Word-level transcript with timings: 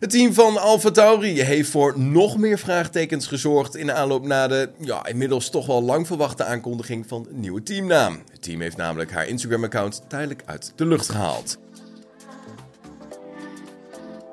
Het 0.00 0.10
team 0.10 0.34
van 0.34 0.56
Alfa 0.56 0.90
Tauri 0.90 1.40
heeft 1.40 1.70
voor 1.70 1.98
nog 1.98 2.38
meer 2.38 2.58
vraagtekens 2.58 3.26
gezorgd 3.26 3.76
in 3.76 3.92
aanloop 3.92 4.26
naar 4.26 4.48
de 4.48 4.70
ja, 4.78 5.06
inmiddels 5.06 5.50
toch 5.50 5.66
wel 5.66 5.82
lang 5.82 6.06
verwachte 6.06 6.44
aankondiging 6.44 7.06
van 7.08 7.26
een 7.30 7.40
nieuwe 7.40 7.62
teamnaam. 7.62 8.22
Het 8.30 8.42
team 8.42 8.60
heeft 8.60 8.76
namelijk 8.76 9.12
haar 9.12 9.26
Instagram-account 9.26 10.02
tijdelijk 10.08 10.42
uit 10.44 10.72
de 10.76 10.86
lucht 10.86 11.08
gehaald. 11.08 11.58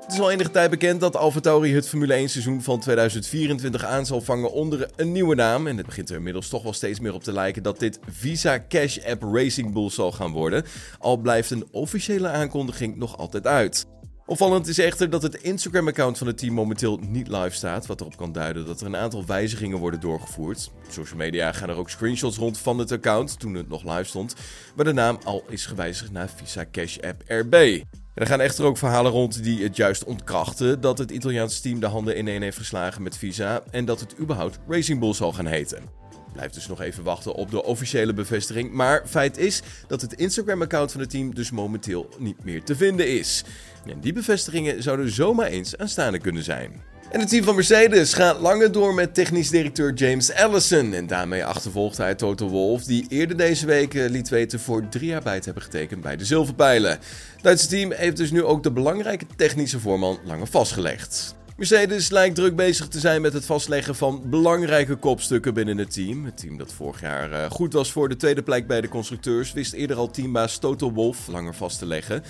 Het 0.00 0.12
is 0.12 0.20
al 0.20 0.30
enige 0.30 0.50
tijd 0.50 0.70
bekend 0.70 1.00
dat 1.00 1.16
AlphaTauri 1.16 1.74
het 1.74 1.88
Formule 1.88 2.14
1 2.14 2.28
seizoen 2.28 2.62
van 2.62 2.80
2024 2.80 3.84
aan 3.84 4.06
zal 4.06 4.20
vangen 4.20 4.52
onder 4.52 4.90
een 4.96 5.12
nieuwe 5.12 5.34
naam. 5.34 5.66
En 5.66 5.76
het 5.76 5.86
begint 5.86 6.10
er 6.10 6.16
inmiddels 6.16 6.48
toch 6.48 6.62
wel 6.62 6.72
steeds 6.72 7.00
meer 7.00 7.14
op 7.14 7.22
te 7.22 7.32
lijken 7.32 7.62
dat 7.62 7.78
dit 7.78 7.98
Visa 8.08 8.64
Cash 8.68 8.98
App 8.98 9.22
Racing 9.22 9.72
Bull 9.72 9.90
zal 9.90 10.12
gaan 10.12 10.32
worden. 10.32 10.64
Al 10.98 11.16
blijft 11.16 11.50
een 11.50 11.66
officiële 11.70 12.28
aankondiging 12.28 12.96
nog 12.96 13.18
altijd 13.18 13.46
uit. 13.46 13.86
Opvallend 14.26 14.66
is 14.66 14.78
echter 14.78 15.10
dat 15.10 15.22
het 15.22 15.34
Instagram-account 15.34 16.18
van 16.18 16.26
het 16.26 16.38
team 16.38 16.54
momenteel 16.54 16.98
niet 17.08 17.28
live 17.28 17.50
staat, 17.50 17.86
wat 17.86 18.00
erop 18.00 18.16
kan 18.16 18.32
duiden 18.32 18.66
dat 18.66 18.80
er 18.80 18.86
een 18.86 18.96
aantal 18.96 19.26
wijzigingen 19.26 19.78
worden 19.78 20.00
doorgevoerd. 20.00 20.70
Op 20.84 20.92
social 20.92 21.18
media 21.18 21.52
gaan 21.52 21.68
er 21.68 21.76
ook 21.76 21.90
screenshots 21.90 22.36
rond 22.36 22.58
van 22.58 22.78
het 22.78 22.92
account, 22.92 23.38
toen 23.40 23.54
het 23.54 23.68
nog 23.68 23.84
live 23.84 24.04
stond, 24.04 24.34
waar 24.74 24.84
de 24.84 24.92
naam 24.92 25.18
al 25.24 25.44
is 25.48 25.66
gewijzigd 25.66 26.12
naar 26.12 26.28
Visa 26.36 26.64
Cash 26.72 26.98
App 26.98 27.22
RB. 27.26 27.82
er 28.14 28.26
gaan 28.26 28.40
echter 28.40 28.64
ook 28.64 28.78
verhalen 28.78 29.12
rond 29.12 29.42
die 29.42 29.62
het 29.62 29.76
juist 29.76 30.04
ontkrachten 30.04 30.80
dat 30.80 30.98
het 30.98 31.10
Italiaanse 31.10 31.62
team 31.62 31.80
de 31.80 31.86
handen 31.86 32.18
ineen 32.18 32.42
heeft 32.42 32.58
geslagen 32.58 33.02
met 33.02 33.16
Visa 33.16 33.62
en 33.70 33.84
dat 33.84 34.00
het 34.00 34.18
überhaupt 34.18 34.58
Racing 34.68 35.00
Bull 35.00 35.14
zal 35.14 35.32
gaan 35.32 35.46
heten. 35.46 36.03
Blijft 36.34 36.54
dus 36.54 36.66
nog 36.66 36.80
even 36.80 37.04
wachten 37.04 37.34
op 37.34 37.50
de 37.50 37.64
officiële 37.64 38.14
bevestiging. 38.14 38.72
Maar 38.72 39.02
feit 39.06 39.38
is 39.38 39.62
dat 39.86 40.00
het 40.00 40.12
Instagram-account 40.12 40.92
van 40.92 41.00
het 41.00 41.10
team 41.10 41.34
dus 41.34 41.50
momenteel 41.50 42.08
niet 42.18 42.44
meer 42.44 42.62
te 42.62 42.76
vinden 42.76 43.08
is. 43.08 43.44
En 43.86 44.00
die 44.00 44.12
bevestigingen 44.12 44.82
zouden 44.82 45.10
zomaar 45.10 45.46
eens 45.46 45.76
aanstaande 45.76 46.18
kunnen 46.18 46.42
zijn. 46.42 46.82
En 47.10 47.20
het 47.20 47.28
team 47.28 47.44
van 47.44 47.54
Mercedes 47.54 48.14
gaat 48.14 48.40
langer 48.40 48.72
door 48.72 48.94
met 48.94 49.14
technisch 49.14 49.50
directeur 49.50 49.92
James 49.92 50.32
Allison. 50.32 50.94
En 50.94 51.06
daarmee 51.06 51.44
achtervolgt 51.44 51.96
hij 51.96 52.14
Toto 52.14 52.48
Wolff, 52.48 52.84
die 52.84 53.06
eerder 53.08 53.36
deze 53.36 53.66
week 53.66 53.94
eh, 53.94 54.10
liet 54.10 54.28
weten 54.28 54.60
voor 54.60 54.88
drie 54.88 55.08
jaar 55.08 55.22
bij 55.22 55.38
te 55.38 55.44
hebben 55.44 55.62
getekend 55.62 56.00
bij 56.00 56.16
de 56.16 56.24
Zilverpijlen. 56.24 56.90
Het 56.90 57.42
Duitse 57.42 57.68
team 57.68 57.92
heeft 57.92 58.16
dus 58.16 58.30
nu 58.30 58.44
ook 58.44 58.62
de 58.62 58.72
belangrijke 58.72 59.26
technische 59.36 59.80
voorman 59.80 60.18
langer 60.24 60.46
vastgelegd. 60.46 61.34
Mercedes 61.56 62.10
lijkt 62.10 62.34
druk 62.34 62.56
bezig 62.56 62.88
te 62.88 63.00
zijn 63.00 63.22
met 63.22 63.32
het 63.32 63.44
vastleggen 63.44 63.94
van 63.94 64.22
belangrijke 64.24 64.96
kopstukken 64.96 65.54
binnen 65.54 65.78
het 65.78 65.92
team. 65.92 66.24
Het 66.24 66.36
team 66.36 66.58
dat 66.58 66.72
vorig 66.72 67.00
jaar 67.00 67.32
eh, 67.32 67.50
goed 67.50 67.72
was 67.72 67.92
voor 67.92 68.08
de 68.08 68.16
tweede 68.16 68.42
plek 68.42 68.66
bij 68.66 68.80
de 68.80 68.88
constructeurs, 68.88 69.52
wist 69.52 69.72
eerder 69.72 69.96
al 69.96 70.10
teambaas 70.10 70.58
Toto 70.58 70.92
Wolff 70.92 71.26
langer 71.26 71.54
vast 71.54 71.78
te 71.78 71.86
leggen. 71.86 72.22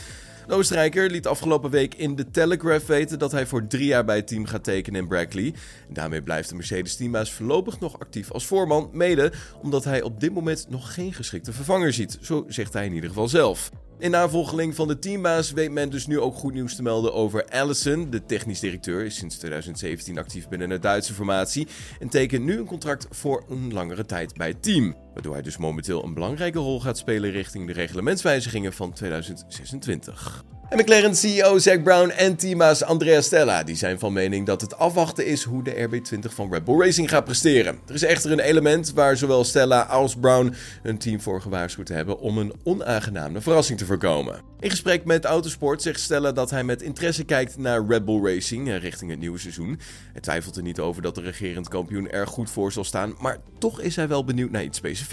De 0.46 0.54
Oostenrijker 0.54 1.10
liet 1.10 1.26
afgelopen 1.26 1.70
week 1.70 1.94
in 1.94 2.16
de 2.16 2.30
Telegraph 2.30 2.86
weten 2.86 3.18
dat 3.18 3.32
hij 3.32 3.46
voor 3.46 3.66
drie 3.66 3.86
jaar 3.86 4.04
bij 4.04 4.16
het 4.16 4.26
team 4.26 4.46
gaat 4.46 4.64
tekenen 4.64 5.00
in 5.00 5.08
Brackley. 5.08 5.54
daarmee 5.88 6.22
blijft 6.22 6.48
de 6.48 6.54
Mercedes-teambaas 6.54 7.32
voorlopig 7.32 7.80
nog 7.80 8.00
actief 8.00 8.30
als 8.30 8.46
voorman, 8.46 8.90
mede 8.92 9.32
omdat 9.62 9.84
hij 9.84 10.02
op 10.02 10.20
dit 10.20 10.32
moment 10.32 10.66
nog 10.68 10.94
geen 10.94 11.12
geschikte 11.12 11.52
vervanger 11.52 11.92
ziet. 11.92 12.18
Zo 12.20 12.44
zegt 12.48 12.72
hij 12.72 12.86
in 12.86 12.94
ieder 12.94 13.08
geval 13.08 13.28
zelf. 13.28 13.70
In 13.98 14.10
navolgeling 14.10 14.74
van 14.74 14.88
de 14.88 14.98
teambaas 14.98 15.50
weet 15.52 15.70
men 15.70 15.90
dus 15.90 16.06
nu 16.06 16.20
ook 16.20 16.34
goed 16.34 16.52
nieuws 16.52 16.76
te 16.76 16.82
melden 16.82 17.14
over 17.14 17.44
Allison. 17.44 18.10
De 18.10 18.26
technisch 18.26 18.60
directeur 18.60 19.04
is 19.04 19.16
sinds 19.16 19.38
2017 19.38 20.18
actief 20.18 20.48
binnen 20.48 20.68
de 20.68 20.78
Duitse 20.78 21.14
formatie 21.14 21.68
en 22.00 22.08
tekent 22.08 22.44
nu 22.44 22.58
een 22.58 22.66
contract 22.66 23.06
voor 23.10 23.44
een 23.48 23.72
langere 23.72 24.06
tijd 24.06 24.34
bij 24.34 24.48
het 24.48 24.62
team. 24.62 25.03
Waardoor 25.14 25.32
hij 25.32 25.42
dus 25.42 25.56
momenteel 25.56 26.04
een 26.04 26.14
belangrijke 26.14 26.58
rol 26.58 26.80
gaat 26.80 26.98
spelen 26.98 27.30
richting 27.30 27.66
de 27.66 27.72
reglementswijzigingen 27.72 28.72
van 28.72 28.92
2026. 28.92 30.44
En 30.68 30.78
McLaren-CEO 30.78 31.58
Zack 31.58 31.82
Brown 31.82 32.08
en 32.08 32.36
teambaas 32.36 32.82
Andrea 32.82 33.20
Stella 33.20 33.62
die 33.62 33.76
zijn 33.76 33.98
van 33.98 34.12
mening 34.12 34.46
dat 34.46 34.60
het 34.60 34.78
afwachten 34.78 35.26
is 35.26 35.42
hoe 35.42 35.62
de 35.62 35.88
RB20 35.88 36.34
van 36.34 36.52
Red 36.52 36.64
Bull 36.64 36.80
Racing 36.80 37.08
gaat 37.08 37.24
presteren. 37.24 37.78
Er 37.86 37.94
is 37.94 38.02
echter 38.02 38.32
een 38.32 38.40
element 38.40 38.92
waar 38.92 39.16
zowel 39.16 39.44
Stella 39.44 39.80
als 39.80 40.16
Brown 40.16 40.54
hun 40.82 40.98
team 40.98 41.20
voor 41.20 41.40
gewaarschuwd 41.40 41.88
hebben 41.88 42.18
om 42.18 42.38
een 42.38 42.52
onaangename 42.62 43.40
verrassing 43.40 43.78
te 43.78 43.86
voorkomen. 43.86 44.40
In 44.60 44.70
gesprek 44.70 45.04
met 45.04 45.24
Autosport 45.24 45.82
zegt 45.82 46.00
Stella 46.00 46.32
dat 46.32 46.50
hij 46.50 46.64
met 46.64 46.82
interesse 46.82 47.24
kijkt 47.24 47.56
naar 47.56 47.86
Red 47.86 48.04
Bull 48.04 48.24
Racing 48.24 48.78
richting 48.78 49.10
het 49.10 49.20
nieuwe 49.20 49.38
seizoen. 49.38 49.80
Hij 50.12 50.20
twijfelt 50.20 50.56
er 50.56 50.62
niet 50.62 50.80
over 50.80 51.02
dat 51.02 51.14
de 51.14 51.20
regerend 51.20 51.68
kampioen 51.68 52.10
er 52.10 52.26
goed 52.26 52.50
voor 52.50 52.72
zal 52.72 52.84
staan, 52.84 53.14
maar 53.18 53.38
toch 53.58 53.80
is 53.80 53.96
hij 53.96 54.08
wel 54.08 54.24
benieuwd 54.24 54.50
naar 54.50 54.64
iets 54.64 54.78
specifieks. 54.78 55.03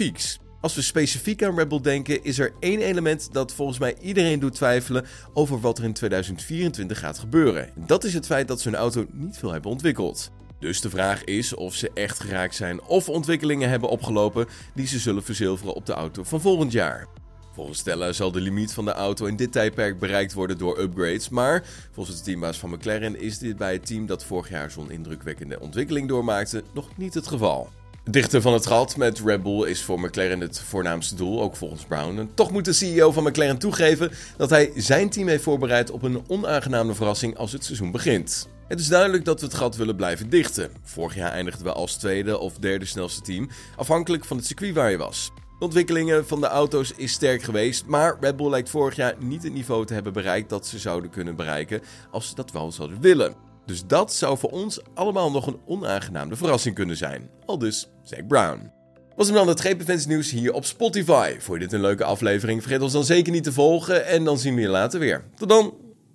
Als 0.60 0.74
we 0.74 0.82
specifiek 0.82 1.44
aan 1.44 1.58
Rebel 1.58 1.82
denken, 1.82 2.24
is 2.24 2.38
er 2.38 2.52
één 2.60 2.80
element 2.80 3.32
dat 3.32 3.52
volgens 3.52 3.78
mij 3.78 3.96
iedereen 4.00 4.38
doet 4.38 4.54
twijfelen 4.54 5.06
over 5.32 5.60
wat 5.60 5.78
er 5.78 5.84
in 5.84 5.92
2024 5.92 6.98
gaat 6.98 7.18
gebeuren. 7.18 7.70
Dat 7.76 8.04
is 8.04 8.14
het 8.14 8.26
feit 8.26 8.48
dat 8.48 8.60
ze 8.60 8.68
hun 8.68 8.78
auto 8.78 9.06
niet 9.12 9.38
veel 9.38 9.52
hebben 9.52 9.70
ontwikkeld. 9.70 10.30
Dus 10.58 10.80
de 10.80 10.90
vraag 10.90 11.24
is 11.24 11.54
of 11.54 11.74
ze 11.74 11.90
echt 11.94 12.20
geraakt 12.20 12.54
zijn 12.54 12.82
of 12.82 13.08
ontwikkelingen 13.08 13.68
hebben 13.68 13.88
opgelopen 13.88 14.46
die 14.74 14.86
ze 14.86 14.98
zullen 14.98 15.22
verzilveren 15.22 15.74
op 15.74 15.86
de 15.86 15.92
auto 15.92 16.22
van 16.22 16.40
volgend 16.40 16.72
jaar. 16.72 17.06
Volgens 17.54 17.78
Stella 17.78 18.12
zal 18.12 18.32
de 18.32 18.40
limiet 18.40 18.72
van 18.72 18.84
de 18.84 18.92
auto 18.92 19.26
in 19.26 19.36
dit 19.36 19.52
tijdperk 19.52 19.98
bereikt 19.98 20.32
worden 20.32 20.58
door 20.58 20.78
upgrades, 20.78 21.28
maar 21.28 21.64
volgens 21.92 22.16
het 22.16 22.24
teambaas 22.24 22.58
van 22.58 22.70
McLaren 22.70 23.20
is 23.20 23.38
dit 23.38 23.56
bij 23.56 23.72
het 23.72 23.86
team 23.86 24.06
dat 24.06 24.24
vorig 24.24 24.48
jaar 24.48 24.70
zo'n 24.70 24.90
indrukwekkende 24.90 25.60
ontwikkeling 25.60 26.08
doormaakte 26.08 26.62
nog 26.74 26.96
niet 26.96 27.14
het 27.14 27.26
geval. 27.26 27.70
Dichter 28.10 28.40
van 28.40 28.52
het 28.52 28.66
gat 28.66 28.96
met 28.96 29.20
Red 29.24 29.42
Bull 29.42 29.66
is 29.66 29.82
voor 29.82 30.00
McLaren 30.00 30.40
het 30.40 30.60
voornaamste 30.60 31.14
doel, 31.14 31.42
ook 31.42 31.56
volgens 31.56 31.84
Brown. 31.84 32.18
En 32.18 32.30
toch 32.34 32.50
moet 32.50 32.64
de 32.64 32.72
CEO 32.72 33.12
van 33.12 33.22
McLaren 33.22 33.58
toegeven 33.58 34.10
dat 34.36 34.50
hij 34.50 34.72
zijn 34.74 35.10
team 35.10 35.28
heeft 35.28 35.42
voorbereid 35.42 35.90
op 35.90 36.02
een 36.02 36.22
onaangename 36.26 36.94
verrassing 36.94 37.36
als 37.36 37.52
het 37.52 37.64
seizoen 37.64 37.90
begint. 37.90 38.48
Het 38.68 38.80
is 38.80 38.88
duidelijk 38.88 39.24
dat 39.24 39.40
we 39.40 39.46
het 39.46 39.54
gat 39.54 39.76
willen 39.76 39.96
blijven 39.96 40.30
dichten. 40.30 40.70
Vorig 40.82 41.14
jaar 41.14 41.30
eindigden 41.30 41.64
we 41.64 41.72
als 41.72 41.96
tweede 41.96 42.38
of 42.38 42.58
derde 42.58 42.84
snelste 42.84 43.20
team, 43.20 43.48
afhankelijk 43.76 44.24
van 44.24 44.36
het 44.36 44.46
circuit 44.46 44.74
waar 44.74 44.90
je 44.90 44.96
was. 44.96 45.30
De 45.58 45.64
ontwikkelingen 45.64 46.26
van 46.26 46.40
de 46.40 46.46
auto's 46.46 46.92
is 46.96 47.12
sterk 47.12 47.42
geweest, 47.42 47.86
maar 47.86 48.16
Red 48.20 48.36
Bull 48.36 48.50
lijkt 48.50 48.70
vorig 48.70 48.96
jaar 48.96 49.14
niet 49.18 49.42
het 49.42 49.52
niveau 49.52 49.86
te 49.86 49.94
hebben 49.94 50.12
bereikt 50.12 50.48
dat 50.48 50.66
ze 50.66 50.78
zouden 50.78 51.10
kunnen 51.10 51.36
bereiken 51.36 51.82
als 52.10 52.28
ze 52.28 52.34
dat 52.34 52.52
wel 52.52 52.72
zouden 52.72 53.00
willen. 53.00 53.51
Dus 53.66 53.86
dat 53.86 54.12
zou 54.12 54.38
voor 54.38 54.50
ons 54.50 54.80
allemaal 54.94 55.30
nog 55.30 55.46
een 55.46 55.60
onaangename 55.66 56.36
verrassing 56.36 56.74
kunnen 56.74 56.96
zijn. 56.96 57.30
Al 57.46 57.58
dus 57.58 57.88
Zack 58.02 58.26
Brown. 58.26 58.70
Was 59.16 59.26
hem 59.26 59.36
dan 59.36 59.48
het 59.48 59.60
nieuws 60.06 60.30
hier 60.30 60.52
op 60.52 60.64
Spotify. 60.64 61.36
Vond 61.38 61.60
je 61.60 61.64
dit 61.64 61.72
een 61.72 61.80
leuke 61.80 62.04
aflevering? 62.04 62.62
Vergeet 62.62 62.82
ons 62.82 62.92
dan 62.92 63.04
zeker 63.04 63.32
niet 63.32 63.44
te 63.44 63.52
volgen 63.52 64.06
en 64.06 64.24
dan 64.24 64.38
zien 64.38 64.54
we 64.54 64.60
je 64.60 64.68
later 64.68 65.00
weer. 65.00 65.24
Tot 65.36 65.48
dan. 65.48 65.74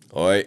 Hoi. 0.09 0.46